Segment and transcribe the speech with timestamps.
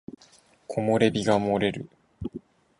[0.67, 1.87] 木漏れ日が漏れる